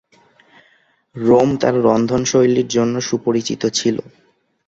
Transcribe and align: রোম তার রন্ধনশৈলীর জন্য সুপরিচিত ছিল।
রোম 1.15 1.49
তার 1.57 1.75
রন্ধনশৈলীর 1.83 2.67
জন্য 2.67 2.95
সুপরিচিত 3.01 3.61
ছিল। 3.69 3.97